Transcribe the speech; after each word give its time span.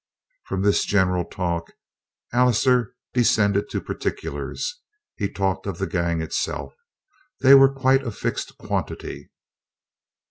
From 0.47 0.63
this 0.63 0.83
general 0.83 1.25
talk 1.25 1.73
Allister 2.33 2.95
descended 3.13 3.69
to 3.69 3.79
particulars. 3.79 4.79
He 5.15 5.29
talked 5.29 5.67
of 5.67 5.77
the 5.77 5.85
gang 5.85 6.21
itself. 6.23 6.73
They 7.41 7.53
were 7.53 7.71
quite 7.71 8.01
a 8.01 8.09
fixed 8.09 8.57
quantity. 8.57 9.29